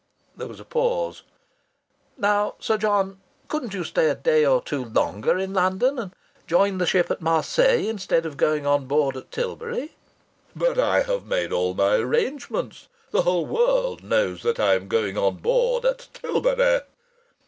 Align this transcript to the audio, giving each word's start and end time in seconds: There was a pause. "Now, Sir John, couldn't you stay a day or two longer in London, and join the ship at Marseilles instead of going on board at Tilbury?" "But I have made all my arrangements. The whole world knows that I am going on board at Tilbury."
There 0.35 0.47
was 0.47 0.59
a 0.59 0.65
pause. 0.65 1.21
"Now, 2.17 2.55
Sir 2.59 2.75
John, 2.75 3.21
couldn't 3.47 3.75
you 3.75 3.83
stay 3.83 4.09
a 4.09 4.15
day 4.15 4.43
or 4.47 4.59
two 4.59 4.83
longer 4.83 5.37
in 5.37 5.53
London, 5.53 5.99
and 5.99 6.11
join 6.47 6.79
the 6.79 6.87
ship 6.87 7.11
at 7.11 7.21
Marseilles 7.21 7.87
instead 7.87 8.25
of 8.25 8.35
going 8.35 8.65
on 8.65 8.87
board 8.87 9.15
at 9.15 9.29
Tilbury?" 9.31 9.91
"But 10.55 10.79
I 10.79 11.03
have 11.03 11.27
made 11.27 11.53
all 11.53 11.75
my 11.75 11.97
arrangements. 11.97 12.87
The 13.11 13.21
whole 13.21 13.45
world 13.45 14.01
knows 14.03 14.41
that 14.41 14.59
I 14.59 14.73
am 14.73 14.87
going 14.87 15.19
on 15.19 15.35
board 15.35 15.85
at 15.85 16.07
Tilbury." 16.15 16.79